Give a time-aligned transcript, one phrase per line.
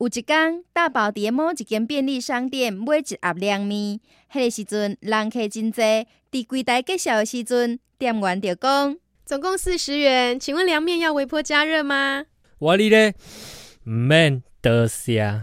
[0.00, 3.98] 有一天，大宝伫某一间便利商店买一盒凉面，
[4.32, 5.82] 迄个时阵人客真多。
[6.30, 12.26] 伫柜台介绍的时阵，店员就讲：“总共四十元，请问凉面要微波加热吗？”
[12.60, 13.12] 我哩咧，
[13.86, 15.42] 唔免多谢。